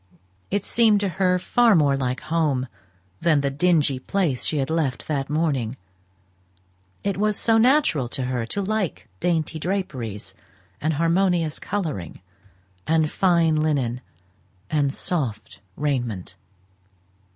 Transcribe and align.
It 0.49 0.65
seemed 0.65 0.99
to 1.01 1.09
her 1.09 1.37
far 1.37 1.75
more 1.75 1.95
like 1.95 2.21
home 2.21 2.67
than 3.21 3.41
the 3.41 3.51
dingy 3.51 3.99
place 3.99 4.43
she 4.43 4.57
had 4.57 4.71
left 4.71 5.07
that 5.07 5.29
morning; 5.29 5.77
it 7.03 7.17
was 7.17 7.37
so 7.37 7.59
natural 7.59 8.07
to 8.07 8.23
her 8.23 8.47
to 8.47 8.63
like 8.63 9.07
dainty 9.19 9.59
draperies, 9.59 10.33
and 10.81 10.93
harmonious 10.95 11.59
colouring, 11.59 12.19
and 12.87 13.11
fine 13.11 13.57
linen, 13.57 14.01
and 14.71 14.91
soft 14.91 15.59
raiment. 15.77 16.33